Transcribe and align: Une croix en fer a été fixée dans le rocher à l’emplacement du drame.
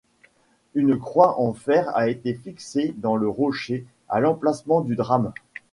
Une 0.73 0.97
croix 0.97 1.39
en 1.39 1.53
fer 1.53 1.95
a 1.95 2.09
été 2.09 2.33
fixée 2.33 2.95
dans 2.97 3.15
le 3.15 3.29
rocher 3.29 3.85
à 4.09 4.19
l’emplacement 4.19 4.81
du 4.81 4.95
drame. 4.95 5.31